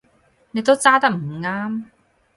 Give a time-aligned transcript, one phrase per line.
[0.49, 1.83] 你都揸得唔啱